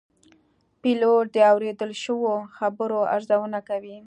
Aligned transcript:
پیلوټ 0.81 1.25
د 1.35 1.37
اورېدل 1.51 1.91
شوو 2.03 2.33
خبرونو 2.57 3.09
ارزونه 3.15 3.59
کوي. 3.69 3.97